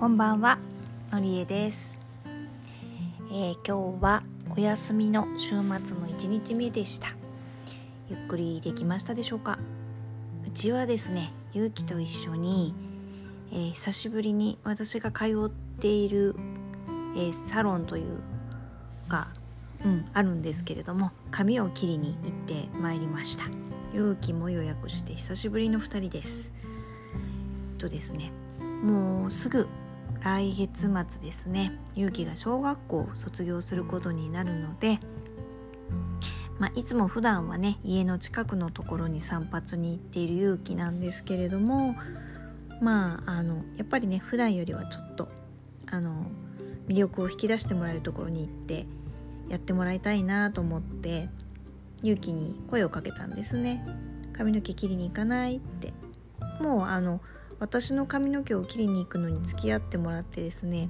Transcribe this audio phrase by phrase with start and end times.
[0.00, 0.58] こんばんは。
[1.12, 1.98] のりえです、
[3.30, 7.08] えー今日はお休みの週末の1日目でした。
[8.08, 9.58] ゆっくりできましたでしょうか？
[10.46, 12.74] うちはですねゆうきと一緒に、
[13.52, 16.34] えー久しぶりに私が通っている、
[17.14, 18.20] えーサロンという
[19.06, 19.28] が、
[19.84, 23.44] うん、あるんですけれども髪を切りに行ってまいりました。
[23.92, 26.52] ゆうきも予約して久しぶりの2人です。
[27.76, 28.32] とですね
[28.82, 29.68] もうすぐ
[30.20, 31.72] 来月末ですね。
[31.94, 34.98] ゆうきが小学校を卒業することになるので、
[36.58, 41.96] まあ、いつも普段はね家の近くのところに散髪に行っているゆうきなんですけれども
[42.82, 45.28] まああのやっぱりね普段よりはちょっと
[45.86, 46.26] あの
[46.86, 48.86] 魅力を引き出してもらえるところに行って
[49.48, 51.30] やってもらいたいなと思って
[52.02, 53.86] ゆうきに声をかけたんですね。
[54.34, 55.92] 髪の毛切りに行かないって。
[56.60, 57.20] もうあの
[57.60, 60.88] 私の髪の毛を切りに行くのに付き合ってもらってですね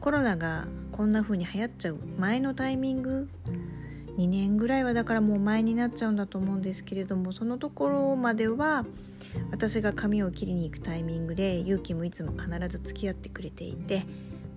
[0.00, 3.28] コロナがこんな風に流行っちゃう前のタイミング
[4.16, 8.84] 2年ぐらいはだからもう前になっちゃうんだと思うんですけれどもそのところまでは
[9.50, 14.04] 私が髪を切りに行くタイミングで勇気もいつも必ず付き合ってくれていて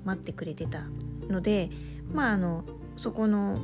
[0.05, 0.83] 待ってくれてた
[1.29, 1.69] ので
[2.11, 2.63] まああの
[2.95, 3.59] そこの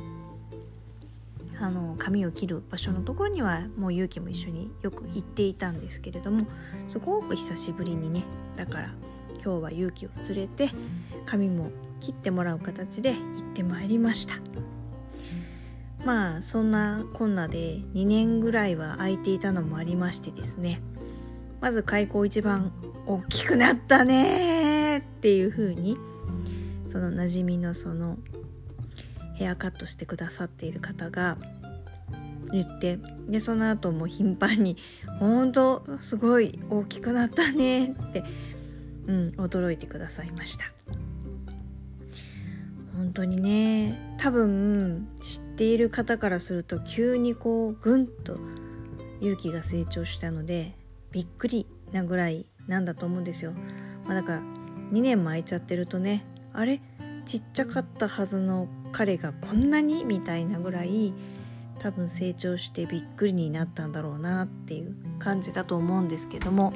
[1.60, 6.46] あの髪を切る場所のところにはもう勇気も一緒によく行っていたんですけれども
[6.88, 8.24] すごく久しぶりにね
[8.56, 8.94] だから
[9.42, 10.70] 今日は勇気を連れて
[11.26, 14.34] 髪も切ってもらう形で行ってまいりました。
[16.04, 20.80] まあそんなこんなで2年ぐらいは空いていたのもありましてですね
[21.60, 22.72] まず開口一番
[23.06, 25.98] 大きくなったねっていう風に
[26.86, 28.16] その馴染みのその
[29.40, 31.38] ヘアカットしてくださっている方が
[32.52, 34.76] 言ってでその後も頻繁に
[35.18, 38.22] 「本当すごい大きくなったね」って、
[39.06, 40.66] うん、驚いてくださいました。
[42.94, 48.38] 本当にね多分知っている方からすると急にこうぐんと
[49.22, 50.76] 勇気が成長したので
[51.12, 53.54] びっくりなぐらいなんだと思うんですよ、
[54.04, 54.40] まあ、だから
[54.92, 56.82] 2年も空いちゃってるとねあれ？
[57.24, 61.12] ちっちゃかったはずの彼がこんなにみたいなぐらい
[61.78, 66.72] 多分成長してびっくりになったんだろうなっていう感じだと思うんですけども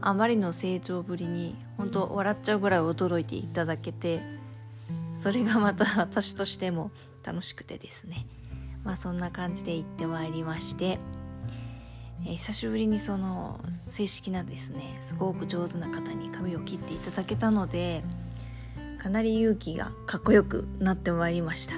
[0.00, 4.22] あまりの成長ぶりに本当笑っちゃうぐらい驚いていただけて
[5.14, 6.90] それがまた私としても
[7.22, 8.26] 楽しくてですね。
[8.84, 10.98] まあそんな感じで行ってまいりまして、
[12.26, 18.04] えー久しぶりにその正式なですねすごく上手な方に髪を切っていただけたので
[19.02, 21.74] かなり勇気がかっこよくなってまいりました。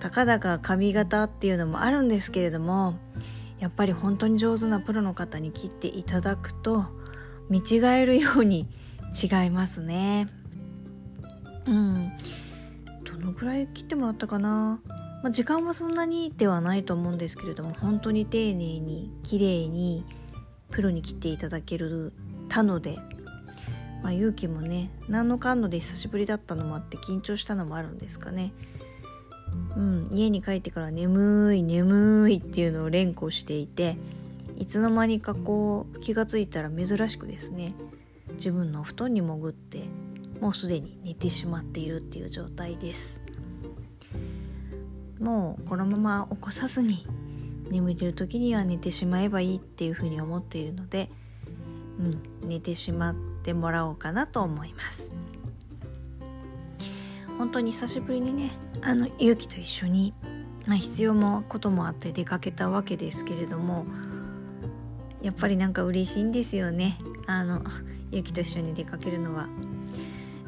[0.00, 2.98] たかだか髪型っていうのもあるんですけれども
[3.58, 6.86] やっぱり本当に上手なプロの方に切っていただくと
[7.50, 8.68] 見違えるように
[9.12, 10.28] 違いますね。
[11.66, 12.12] うん。
[13.04, 14.80] どのくらい切ってもらったかな、
[15.22, 20.06] まあ、時間はそんなにではないと思うんですけれども本当に丁寧に綺麗に
[20.70, 22.14] プロに切っていただける
[22.48, 22.98] たので
[24.02, 28.52] まあ、勇気もね何のかんので久しぶりだったのもあって緊張したのもあるんですかね。
[29.76, 33.96] うん家に帰ってから眠い眠いっていうのを連呼していて
[34.56, 37.74] いつの間にかこう気がついたら珍しくですね
[38.34, 39.84] 自分のお布団に潜って
[40.40, 43.20] もうすでに寝てしまっているっていう状態です。
[45.18, 47.06] もうこのまま起こさずに
[47.70, 51.10] 眠れる時には寝てしまえばいいっていうふうに思っているので
[51.98, 53.14] うん寝てしまっ
[53.48, 55.14] てもらおうかなと思います
[57.38, 58.50] 本当に久しぶりにね
[58.82, 60.12] あの勇気と一緒に、
[60.66, 63.86] まあ、必要もこともあって出かけたわけですけれども
[65.22, 67.62] やっぱりなんか嬉しいんですよねあの
[68.10, 69.48] 勇気と一緒に出かけるのは。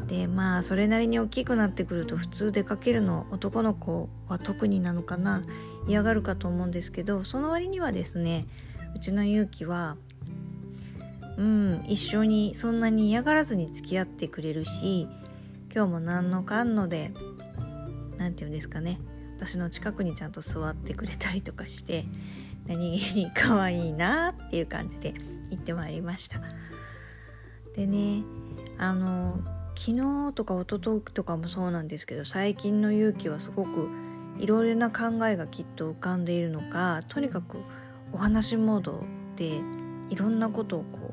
[0.06, 5.44] でまあそれなりに大きくなってくると普通出かけるの男の子は特になのかな
[5.86, 8.48] 嫌がるかと思うんですけどその割にはですね
[8.96, 9.96] うちの勇気は
[11.40, 15.08] うん一緒にそんなに嫌がらずに付き合ってくれるし
[15.74, 17.12] 今日も何のかんので
[18.18, 19.00] 何て言うんですかね。
[19.38, 22.04] 私の近くにちゃんと座ってくれたりとかして
[22.66, 25.14] 何気に可愛いなっていう感じで
[25.50, 26.42] 行ってまいりました。
[27.74, 28.22] でね
[28.76, 29.40] あの
[29.74, 33.88] 昨日とか一昨日とかもそうなんですけど最近の勇気はすごく
[34.38, 37.56] いろいろな考えがきっと浮かんでいるのかとにかく
[38.12, 39.04] お話モード
[39.36, 39.62] で
[40.10, 41.09] いろんなことをこう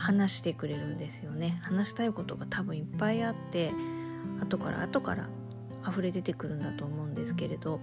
[0.00, 1.60] 話してくれるんですよね。
[1.62, 3.72] 話したいことが多分いっぱいあって
[4.40, 5.28] 後から後から
[5.86, 7.80] 溢れ出てくるんだと思うんですけれど。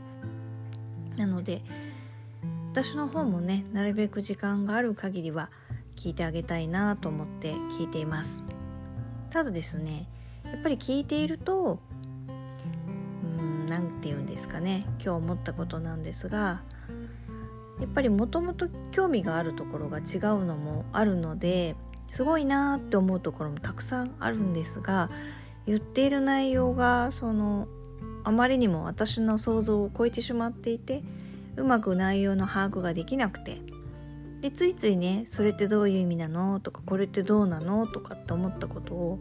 [1.16, 1.64] なので
[2.72, 5.50] 私の方もねなるべく時間がある限りは
[5.96, 8.44] 聞いてあげたいなと思って聞いています。
[9.30, 10.08] ただですね
[10.46, 11.80] やっぱり聞いていると
[13.40, 16.62] うん何て言うんですかね今日思ったことなんですが
[17.80, 21.76] やっぱりもともと興味があるところが違うのもあるので
[22.08, 25.10] すごいなって思うところもたくさんあるんですが
[25.66, 27.68] 言っている内容がその
[28.24, 31.04] あまりにも私の想像を超えてしまっていて
[31.58, 33.62] うまく内容の把握ができなくて
[34.42, 39.20] でついついねそれってどういう意味なのとかこれってどうなのとかって思ったことを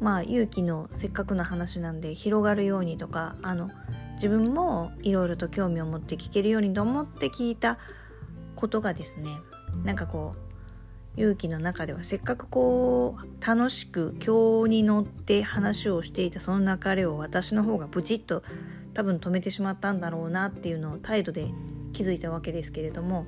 [0.00, 3.70] まあ勇気のせっかくの話なんで広がるようにとかあの
[4.14, 7.78] 自分もいろいろと興味を持って聞けるようにと思って聞いた
[8.56, 9.30] ことがですね
[9.84, 10.49] なんかこう
[11.20, 18.42] 勇気の中ではせっかくこう楽しく今日に乗って話をしていたその流れを私の方がブチッと
[18.94, 21.50] 多分止めてしまったんだろうなっていうのを態度で
[21.92, 23.26] 気づいたわけですけれども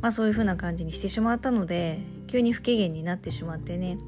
[0.00, 3.98] まあそういう風な感じにしてしまったので急に不機嫌になってしまってね。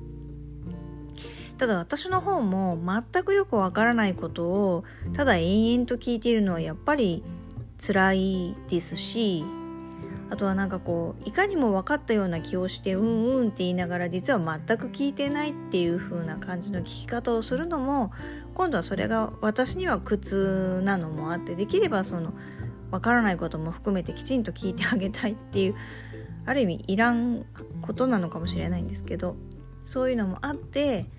[1.58, 2.76] ただ私の方も
[3.12, 7.22] 全くよくわからないことをただ延々と聞いているのはやっぱり
[7.78, 9.44] 辛いですし
[10.32, 18.12] あとはなんかこういかにも分かったような気をしてうんうんって言いながら実は全く聞いてないっていう風な感じの聞き方をするのも
[18.54, 22.32] 今度はそれが私には苦痛なのもあってできればその
[22.90, 25.74] わからないことも含めてきちんと聞いてあげたいっていう
[26.46, 27.44] ある意味いらん
[27.82, 29.36] ことなのかもしれないんですけど
[29.84, 31.10] そういうのもあって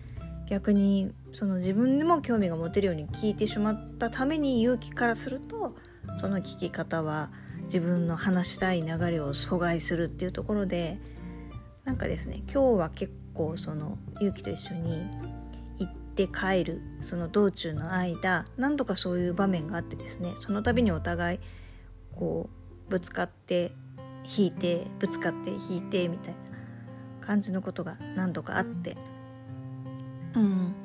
[0.50, 5.76] 逆にその自分でも興味が持てるように聞いてしまったために勇気からすると
[6.18, 7.30] その聞き方は
[7.74, 11.00] 自分の話したい流れを阻害するっていうところで
[11.86, 15.10] なんかですね今日は結構その勇気と一緒に
[15.80, 21.40] 行って帰るその道中の間何度かそういう場面があってですねその度にお互い
[22.16, 22.48] こ
[22.88, 23.72] うぶつかって
[24.38, 26.34] 引いてぶつかって引いてみたい
[27.22, 28.96] な感じのことが何度かあって
[30.36, 30.76] うん。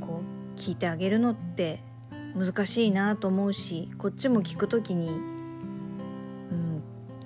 [0.00, 1.82] こう聞いてあげるのって
[2.34, 5.39] 難しいなと思うしこっちも聞く時に、うん、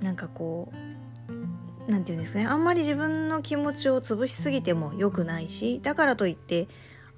[0.05, 6.69] なんかこう何て言うんですかねあんまり自分の気持ちを潰しすぎても良くないしだからといって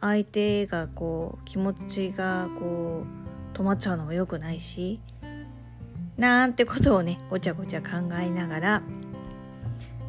[0.00, 5.00] 相手がこう気持ちがこう止まっちゃうのも良くないし
[6.16, 7.88] なんてことをねごちゃごちゃ考
[8.20, 8.82] えながら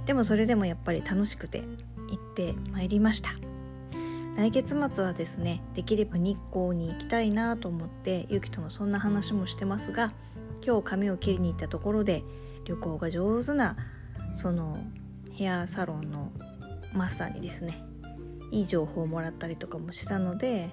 [0.05, 1.63] でもそれでもやっぱり楽しくて
[2.09, 3.31] 行ってまいりました。
[4.37, 10.13] 来月末はですねできれば日光に行きたいなと思ってゆきともそんな話もしてますが
[10.63, 12.23] 今日髪を切りに行ったところで
[12.67, 13.77] 旅行が上手な
[14.31, 14.77] その
[15.31, 16.31] ヘアサロンの
[16.93, 17.81] マスターにですね
[18.51, 20.69] いい情報をもらったりとかもしたので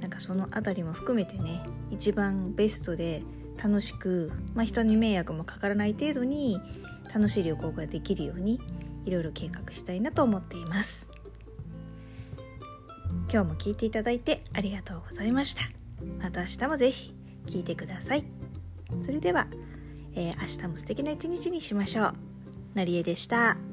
[0.00, 3.22] なんかその辺りも含めてね一番ベストで
[3.62, 6.60] 楽しく、まあ、人に迷惑もかからない程度に
[7.12, 8.60] 楽しい旅行ができるように
[9.04, 11.10] いろいろ計画したいなと思っています。
[13.30, 15.62] 今日も聞いていただいてありがとうございました。
[16.18, 17.14] また明日もぜひ
[17.46, 18.24] 聞いてください。
[19.02, 19.48] それでは、
[20.18, 22.14] えー、明日も素敵な一日にしましょう
[22.74, 23.67] のりえでした。